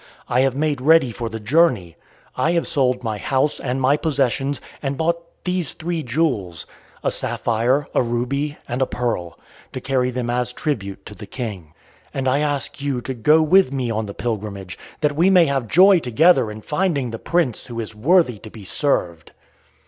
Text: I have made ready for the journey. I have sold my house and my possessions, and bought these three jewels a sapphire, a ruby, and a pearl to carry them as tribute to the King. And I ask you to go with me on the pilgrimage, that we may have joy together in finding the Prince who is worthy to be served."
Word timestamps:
I 0.27 0.39
have 0.39 0.55
made 0.55 0.81
ready 0.81 1.11
for 1.11 1.29
the 1.29 1.39
journey. 1.39 1.95
I 2.35 2.53
have 2.53 2.65
sold 2.65 3.03
my 3.03 3.19
house 3.19 3.59
and 3.59 3.79
my 3.79 3.97
possessions, 3.97 4.59
and 4.81 4.97
bought 4.97 5.21
these 5.43 5.73
three 5.73 6.01
jewels 6.01 6.65
a 7.03 7.11
sapphire, 7.11 7.87
a 7.93 8.01
ruby, 8.01 8.57
and 8.67 8.81
a 8.81 8.87
pearl 8.87 9.37
to 9.73 9.79
carry 9.79 10.09
them 10.09 10.27
as 10.27 10.53
tribute 10.53 11.05
to 11.05 11.13
the 11.13 11.27
King. 11.27 11.75
And 12.15 12.27
I 12.27 12.39
ask 12.39 12.81
you 12.81 12.99
to 13.01 13.13
go 13.13 13.43
with 13.43 13.71
me 13.71 13.91
on 13.91 14.07
the 14.07 14.15
pilgrimage, 14.15 14.75
that 15.01 15.15
we 15.15 15.29
may 15.29 15.45
have 15.45 15.67
joy 15.67 15.99
together 15.99 16.49
in 16.49 16.61
finding 16.61 17.11
the 17.11 17.19
Prince 17.19 17.67
who 17.67 17.79
is 17.79 17.93
worthy 17.93 18.39
to 18.39 18.49
be 18.49 18.65
served." 18.65 19.33